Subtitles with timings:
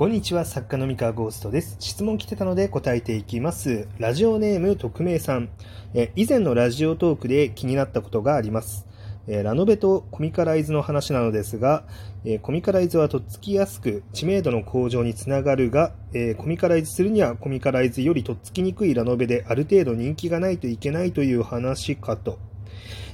[0.00, 1.76] こんにちは、作家の三河ゴーストです。
[1.78, 3.86] 質問来てたので答えていきます。
[3.98, 5.50] ラジオネーム匿名さん。
[5.92, 8.86] え以前のラジオトークで気になったことがあります。
[9.28, 11.84] えラノベとコミカライズの話なのですが、
[12.24, 22.38] えコミカライズはとっつきやすく知名度の向上につながるが、えコミカライズするにはコミカライズよりとっつきにくいラノベである程度人気がないといけないという話かと。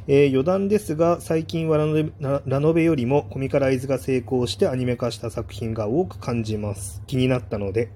[0.08, 7.02] えー余談ですが、最近はラノベよりもコミカライズが成功してアニメ化した作品が多く感じます。
[7.08, 7.90] 気になったので。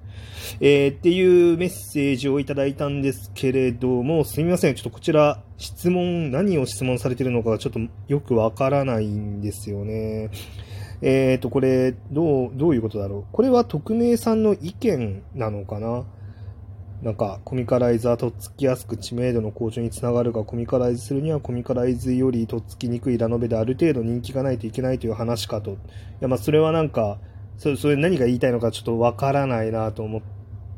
[0.60, 4.74] えーっていうメッセージをいただいたんですけれども、すみません。
[4.74, 10.30] ちょっとこちら、質問、何を質問されてるのかちょっとよくわからないんですよね。
[11.02, 13.24] えーと、これ、どう、どういうことだろう。
[13.32, 16.04] これは匿名さんの意見なのかな
[17.02, 25.72] なんか、コミカライズはとっつきやすく知名度の向上につながるが、コミカライズするにはコミカライズよりとっつきにくいラノベである程度人気がないといけないという話かと。
[25.72, 25.76] い
[26.20, 27.18] や、まあ、それはなんか、
[27.56, 30.22] それ、それ何が言いたいのかちょっとわからないなと思っ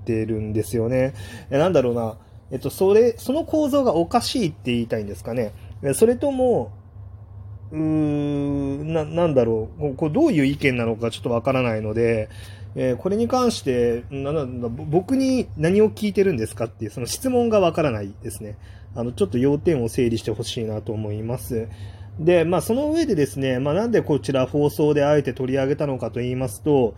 [0.04, 1.14] てるんですよね。
[1.50, 2.16] え、なんだろうな。
[2.52, 5.52] えっと、それ、その構造がおかしいって言いたいんですかね。
[5.94, 6.70] それとも、
[7.72, 9.80] うーん、な、なんだろう。
[9.80, 12.28] こうこうどういう意見なのかちょっとわからないので、
[12.74, 18.56] えーこれに関して、なんだ僕に何を聞いてるんですかっていう、その質問がわからないですね。
[18.94, 21.68] あの、ちょっと要点を整理してほしいなと思います。
[22.18, 26.94] で、まあ、その上でですね、まあ、なんでこちら放送であえて取り上げたのかと言いますと、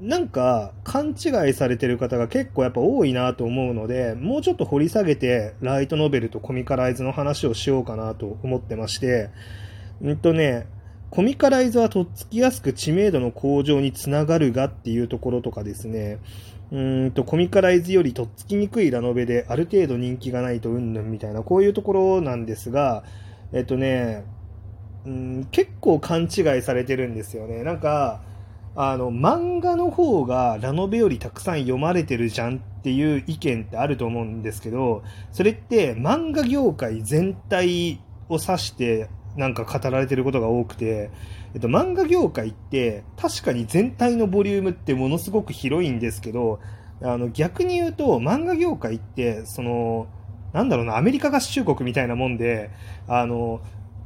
[0.00, 9.30] なんか、勘違いされてる方が結構やっぱ多いなと思うので、もうちょっと掘り下げて、ライトノベルとコミカライズの話をしようかなと思ってまして、
[10.00, 10.66] うんとね、
[11.14, 16.18] コミカライズはとっつきやすく知名度の向上につながるがっていうところとかですね、
[16.72, 23.04] うんと、コミカライズよりとっつきにくいラノベである程度人気がないとうんぬんみたいな、こういうところなんですが、
[23.52, 24.24] えっとね、
[25.06, 27.62] うん、結構勘違いされてるんですよね。
[27.62, 28.22] なんか、
[28.74, 41.10] あの、漫画の方がラノベよりたくさん読まれてるじゃんっていう意見ってあると思うんですけど、それって漫画業界全体を指してなんか語られてることが多くて、
[41.54, 46.60] えっと、漫画業界って確かに全体のボリュームってものすごく広いんですけど、
[47.02, 50.06] あの逆に言うと漫画業界って、その、
[50.52, 52.70] なんだろうな、アメリカ合衆国みたいなもんで、
[53.08, 53.60] あの、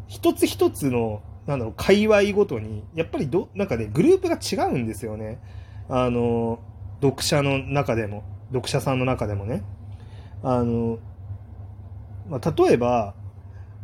[0.07, 5.39] 一つ一つの、なんだろう、界隈ごとに、やっぱりど、なんかね、グループが違うんですよね。
[5.91, 6.59] あの、
[7.03, 9.63] 読者の中でも、読者さんの中でもね。
[10.43, 10.99] あの、
[12.29, 13.15] まあ、例えば、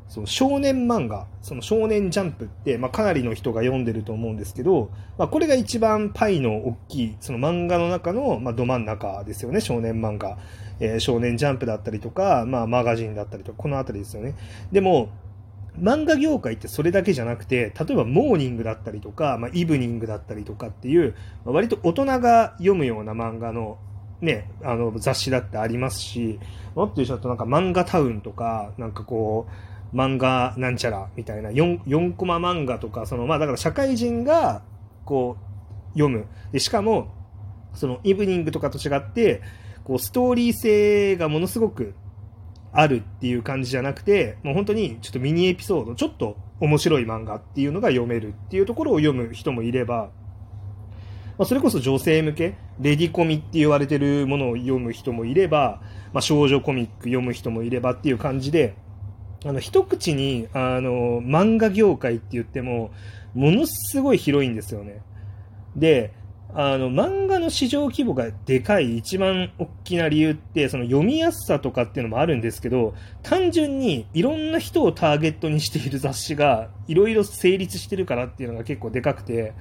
[0.09, 10.39] その少年漫画、その少年ジャンプって、まあ、かなりの人が読んでると思うんですけど、まあ、これが一番パイの大きい、その漫画の中の、まあ、ど真ん中ですよね、少年漫画。
[10.81, 14.35] えー少年ジャンプだったりとか、まあ、マガジンだったりとか、このあたりですよね。
[14.73, 15.09] でも、
[15.81, 23.79] 漫画業界ってそれだけじゃなくて、例えばモーニングだったりとか、まあ、イブニングだったりとかっていう、まあ割と大人が読むような漫画の、
[24.21, 26.39] ね、あの雑誌だってありますし、
[26.75, 34.62] もっと言うとなんか漫画タウンとか、なんかこう、漫画なんちゃらみたいな 4, 4コマ漫画とか、そのまあだから社会人が
[35.05, 36.27] こう読む。
[36.53, 37.15] でしかも、
[37.75, 39.41] そのイブニングとかと違って、
[39.84, 41.94] こうストーリー性がものすごく
[42.72, 50.11] あるっていう感じじゃなくて、もう本当にちょっとミニエピソード、ちょっと面白い漫画っていうのが読めるっていうところを読む人もいれば、
[51.38, 55.81] まあ、それこそ女性向け、レディコミって言われてるものを読む人もいれば、
[56.12, 58.75] まあ、少女コミック読む人もいればっていう感じで、
[59.44, 62.91] あの、一口に、あの、漫画業界って言っても、
[63.34, 65.03] ものすごい広いんですよね。
[65.77, 66.12] で、
[66.56, 79.53] あの、漫画の市場規模がでかい一番大きな理由って、その読みやすさとかっていうのもあるんですけど、単純にいろんな人をターゲットにしている雑誌がいろいろ成立してるからっていうのが結構でかくて、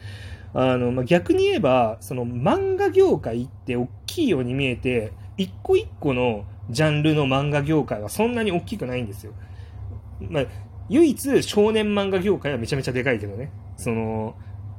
[0.53, 9.33] あの、まあ、逆に言えば、その漫画業界って大きいように見えて、一個一個のジャンルの漫画業界はそんなに大きくないんですよ。
[10.29, 10.45] まあ、
[10.89, 13.51] 唯一少年漫画業界はめちゃめちゃでかいけどね。
[13.77, 14.35] その、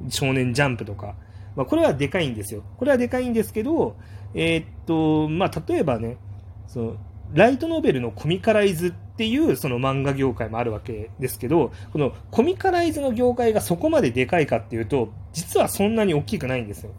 [0.08, 1.14] 少年ジャンプとか。
[1.56, 2.62] まあ、これはでかいんですよ。
[2.78, 3.96] これはでかいんですけど、
[4.34, 6.16] えーっと、まあ、例えばね、
[6.66, 6.96] その、
[7.32, 16.92] ライトノベルのコミカライズっていうその漫画業界もあるわけですけど、このコミカライズの業界がそこまででかいかっていうと、実はそんなに大きくないんですよ。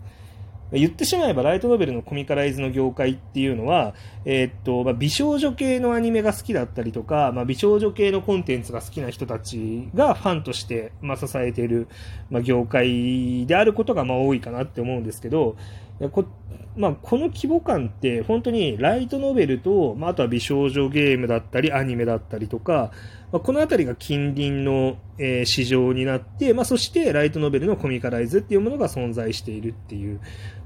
[0.71, 3.93] 言ってしまえば、ライトノベルのコミカライズの業界っていうのは、
[4.25, 11.87] えーっと、まあ、美少女系のアニメが好きだったりとか、まあ、美少女系のコンテンツが好きな人たちがファンとして、まあ、支えている、
[12.29, 15.55] まあ、業界であることが、まあ、多いかなって思うんですけど、
[16.11, 16.25] こ
[16.77, 22.91] まあ、この規模感って本当にライトノベルと、まあ、あとは美少女ゲームだったりアニメだったりとか、
[23.31, 30.19] まあ、この辺りが近隣の、えー、市場になって、まあ、そしてライトノベルのコミカライズっていうものが存在しているっていう。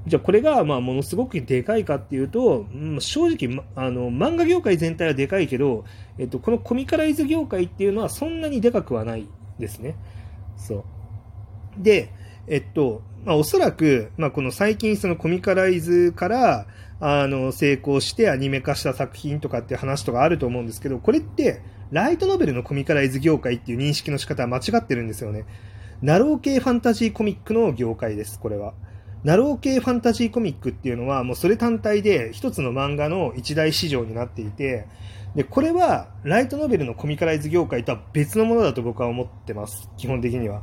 [0.06, 5.84] じゃあこれがまあものすごくでかいかっていうと、うん、正直、あの漫画業界全体はでかいけど、
[6.18, 9.28] えっと、このコミカライズ業界っていうのはそんなにでかくはない
[9.60, 9.94] ですね。
[10.56, 10.84] そう。
[11.78, 12.12] で、
[12.46, 16.66] えっと、まあ、おそらく、まあ、この最近そのコミカライズから、
[17.00, 25.44] あの、成功してアニメ化した作品とかって話とかあると思うんですけど、これって、ライトノベルのコミカライズ業界っていう認識の仕方は間違ってるんですよね。
[26.02, 28.74] なろう系ファンタジーコミックの業界です、これは。
[29.22, 34.86] なろう系ファンタジーコミックっていうのは、もうそれ単体で一つの漫画の一大市場になっていて、
[35.34, 40.62] で、これは、ライトノベルのコミカライズ業界とは別のものだと僕は思ってます、基本的には。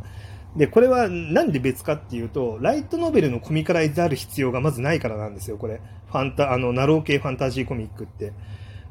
[0.55, 5.81] で、これはなんで別かっていうと、ライトノベルのコミカライズである必要がまずないからなんですよ、これ。
[6.09, 8.33] ファンタ、あの、なろう系ファンタジーコミックって。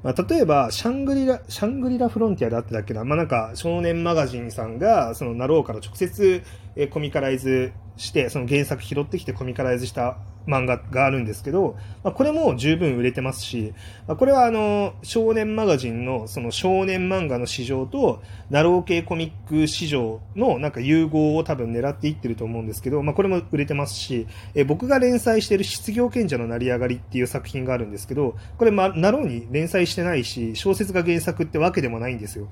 [0.03, 6.43] まあ、例えば、シャングリラ、シャングリラフロンティアだったっけな、まあ、なんか、少年マガジンさんが、その、なろうから直接、
[6.77, 13.75] えコミカライズして、その原作拾ってきてコミカライズした漫画があるんですけど、まあ、これも十分売れてますし、
[14.07, 32.49] まあ、これはあの、少年マガジンのその少年漫画の市場と、なろう系コミック市場のなんか融合を多分狙っていってると思うんですけど、まあ、これも売れてますし、え僕が連載してる失業賢者の成り上がりっていう作品があるんですけど、これ、ま、なろうに連載してないし、小説が原作ってわけでもないんですよ。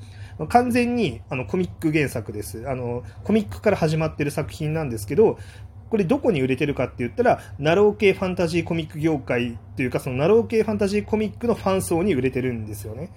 [0.49, 2.69] 完全にあのコミック原作です。
[2.69, 5.39] あの、コミックから始まってる作品なんですけど、
[5.91, 13.11] これどこに売れてるかって言ったら、なろう系ファンタジーコミック業界というか、そのなろう系ファンタジーコミックのファン層に売れてるんですよね。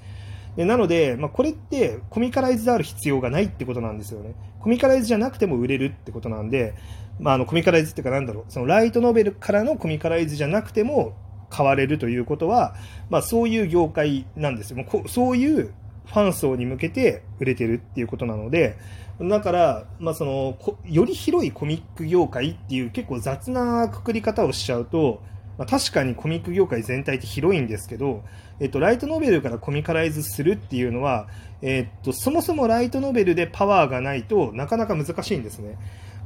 [0.55, 4.33] でなので、まあ、これってコミカライズである必要がないってことなんですよね。
[4.59, 6.73] コミカライズじゃなくても売れるってことなんで、
[7.19, 11.13] まあ、あのコミカライズっていうかなんだろう、そのライトノベルからのコミカライズじゃなくても
[11.49, 12.75] 買われるということは、
[13.09, 14.77] まあ、そういう業界なんですよ。
[14.77, 15.73] もうそういう
[16.07, 18.77] ファン層に向けて売れてるっていうことなので、
[19.19, 25.21] だから、まあ、そのより広いコミック業界っていう結構雑なくくり方をしちゃうと、
[25.57, 28.23] まあ、確かにコミック業界全体って広いんですけど、
[28.59, 31.27] えっと、ライトノベルからコミカライズするっていうのは、
[31.63, 35.77] えっと、そもそもライトノベルでパワーがないとなかなか難しいんですね。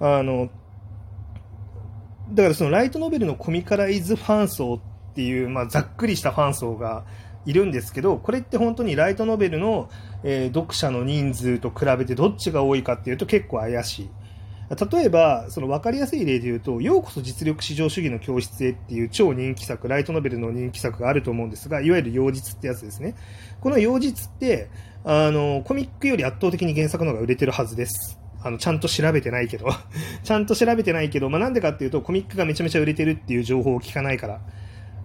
[0.02, 0.50] あの
[2.34, 4.80] だからそのライトノベルのコミカライズファン層っ
[5.14, 7.06] ていう、まあ、ざっくりしたファン層が
[7.46, 9.90] いるんですけど、これって本当にライトノベルの、
[10.24, 14.10] えー、読者の人数と比べてどっちが多いかっていうと結構怪しい。
[14.94, 23.16] 例えば、その分かりやすい例で言うと、ようこそ実力至上主義の教室へっていう超人気作、ライトノベルの人気作があると思うんですが、いわゆる妖実ってやつですね。
[23.60, 24.70] この妖実って、
[25.04, 28.18] あの、コミックより圧倒的に原作の方が売れてるはずです。
[28.44, 29.68] あの、ちゃんと調べてないけど
[30.24, 34.40] ちゃんと調べてないけど、まあ、なんでかっていうと、コミックがめちゃめちゃ売れてるっていう情報を聞かないから。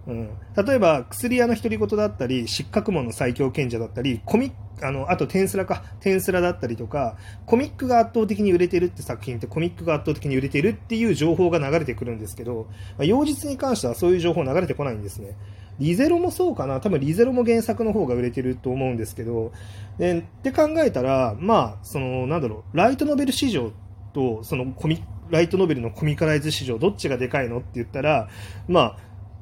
[0.07, 0.29] うん、
[0.65, 15.35] 例えば、薬屋の独り言だったり、失格門の最強賢者だったり、コミあの、あと、テンスラか、テンスラだったりとか、コミックが圧倒的に売れてるって作品ってコミックが圧倒的に売れてるっていう情報が流れてくるんですけど、まあ、妖実に関してはそういう情報流れてこないんですね。
[15.79, 16.79] リゼロもそうかな。
[16.79, 19.51] 多分リゼロも原作の方が売れてると思うんですけど、
[19.97, 23.71] でって考えたら、まあ、その、なんだろう、ライトノベル市場
[24.13, 28.29] と、そのコミ、ライトノベルのコミカライズ市場、どっちがでかいのって言ったら、
[28.67, 28.97] まあ、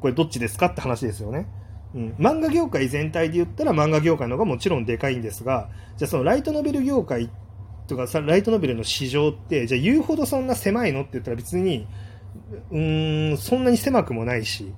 [0.05, 1.47] これどっちですかって話ですよね。
[1.95, 5.67] うん、漫画業界全体で言ったら漫画業界の方がもちろんでかいんですが、
[5.97, 7.31] じゃあそのライトノベル業界
[7.87, 11.87] とかさ、ライトノベルの市場って、じゃあ言うほどそんな狭いのって言ったら別に、
[12.69, 14.75] うーん、そんなに狭くもないし、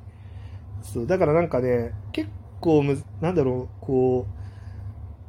[0.82, 2.30] そう、だからなんかね、結
[2.62, 4.28] 構む、なんだろう、こ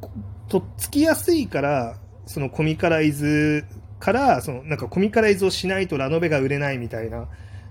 [0.00, 0.06] う、
[0.48, 1.96] とっつきやすいから、
[2.26, 3.64] そのコミカライズ
[3.98, 7.26] から、そのなんかコミカライズをしないとラノベが売れないみたいな、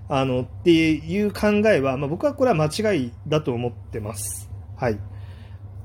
[0.08, 4.50] あの、っていう考えは、まあ、僕はこれは間違いだと思ってます。
[4.76, 4.98] はい。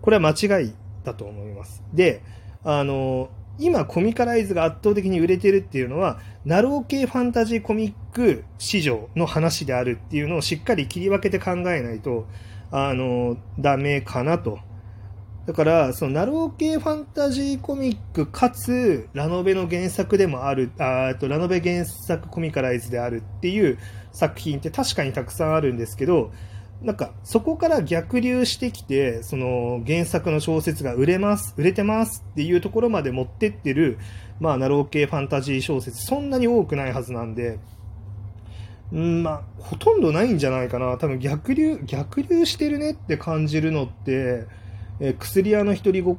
[0.01, 1.84] これは間違いだと思います。
[1.94, 2.22] で、
[2.63, 12.25] あの、今コミカライズが圧倒的に売れてるっていうのは、ナロー系ファンタジーコミック市場の話であるっていうのをしっかり切り分けて考えないと、
[12.72, 14.60] あの、ダメかなと
[15.45, 23.77] だから、そのなろう系ファンタジーコミックかつ、ラノベの原作でもある、あとラノベ原作コミカライズであるっていう
[24.13, 26.31] 作品って確かにたくさんあるんですけど、
[26.81, 33.97] なんか、そこから逆流してきて、その原作の小説が売れます、売れてますっていうところまで持ってってる、
[34.39, 37.59] まあ、なろう系ファンタジー小説、そんなに多くないはずなんで、
[38.93, 40.97] んまあ、ほとんどないんじゃないかな。
[40.97, 44.45] 多分逆流、逆流してるねって感じるのって、
[45.03, 46.17] えー、薬屋の独り言、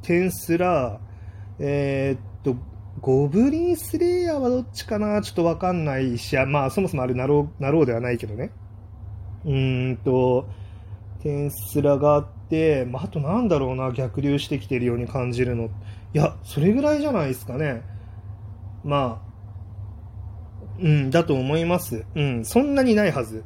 [0.00, 1.00] テンスラ、
[1.58, 2.56] えー、っと、
[3.02, 5.20] ゴブリンスレイヤーはどっちかな？
[5.20, 8.52] ちょっとわかんないし、まあ、そもそもあれなろう、なろうではないけどね。
[9.44, 10.48] うーんと、
[11.22, 15.64] テンスラがあって、まあ、あとなんだろうな、逆流してきてるように感じるの。
[15.64, 15.68] い
[16.14, 17.82] や、それぐらいじゃないですかね。
[18.82, 22.06] まあ、うん、だと思います。
[22.14, 23.44] うん、そんなにないはず。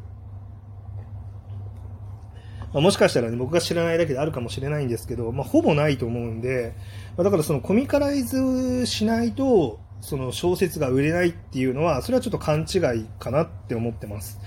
[2.73, 6.75] まあ、もしかしたらね、僕が知らないだけであるかもしれないんですけど、まあ、ほぼないと思うんで、
[7.17, 14.39] まあ、だからそのコミカライズしないと、その小説が売れないっていうのは、それはちょっと勘違いかなって思ってます。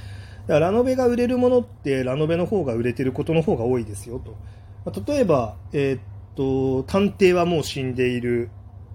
[0.47, 4.35] だからラノベが売れるものって、ラノベの方が売れてることの方が多いですよと。
[4.85, 6.01] まあ、例えば、えー、っ
[6.35, 8.49] と、探偵はもう死んでいる、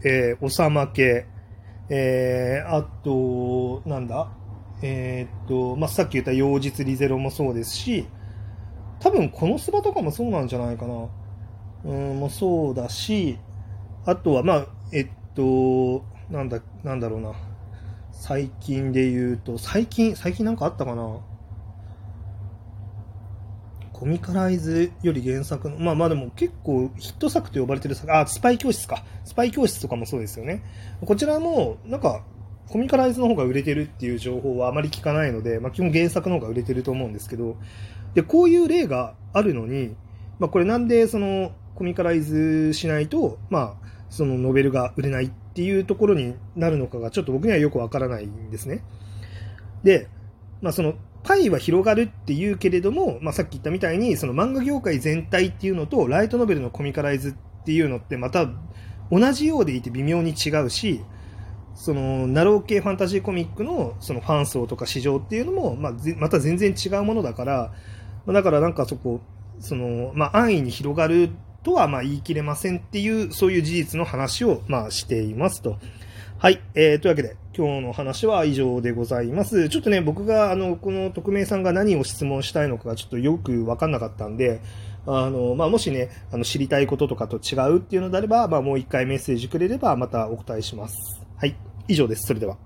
[0.04, 1.26] えー、おさまけ、
[1.88, 4.28] えー、あと、なんだ、
[4.82, 8.06] えー、っと、まあ、さっき言った妖実リゼロもそうですし、
[9.00, 11.08] 多分このスバとかもそうなんじゃないかな。
[11.84, 13.38] うん、もそうだし、
[14.04, 17.32] あとは、まあ、えっと、なんだ、なんだろうな。
[18.12, 21.20] 最近で言うと、最近、最近なんかあったかな
[23.92, 29.04] コミカライズより原作の、まあまあでも結構ヒット作と呼ばれてる作、あ、スパイ教室か。
[29.24, 30.62] スパイ教室とかもそうですよね。
[31.04, 32.22] こちらも、なんか、
[32.68, 37.56] コミカライズの方が売れてるっていう情報はあまり聞かないので、まあ基本原作の方が売れてると思うんですけど、
[38.14, 39.94] で、こういう例があるのに、
[40.38, 48.82] まあこれなんでそのコミカライズしないと、まあそのノベルが売れないっていうところになるのかがちょっと僕にはよくわからないんですね。
[49.82, 50.08] で、
[50.60, 50.94] まあその
[51.26, 58.46] パイは広がるっていうけれども、まあ、さっき言ったみたいに、その漫画業界全体っていうのと、ライトノベルのコミカライズっていうのってまた
[59.10, 61.02] 同じようでいて微妙に違うし、
[61.76, 67.72] その、ナロー系ファンタジーコミックのそのファン層とか市場っていうのも、まあ、また全然違うものだから、
[68.26, 69.20] だからなんかそこ、
[69.60, 71.30] その、まあ、安易に広がる
[71.62, 75.76] とはまあ言い切れませんっていう、そういう事実の話をまあしていますと。
[76.38, 76.60] はい。
[76.74, 79.68] えー、というわけで、今日の話は以上でございます。
[79.68, 84.60] ちょっとね、僕が、あの、この匿名さんが何を質問したいのかがちょっとよくわかんなかったんで、
[85.06, 91.20] あの、まあ、もしね、あの、知りたいこととかと違うっていうのであれば、まあ、もう一回メッセージくれれば、またお答えします。
[91.36, 91.65] はい。
[91.88, 92.26] 以上です。
[92.26, 92.56] それでは。